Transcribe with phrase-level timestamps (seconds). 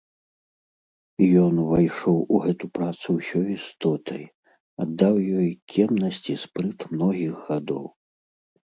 [1.43, 4.23] Ён увайшоў у гэту працу ўсёй істотай,
[4.87, 7.83] аддаў ёй кемнасць і спрыт многіх гадоў.